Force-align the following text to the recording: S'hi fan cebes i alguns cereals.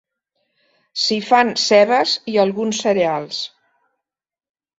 S'hi 1.01 1.17
fan 1.27 1.53
cebes 1.63 2.15
i 2.33 2.39
alguns 2.45 2.81
cereals. 2.87 3.45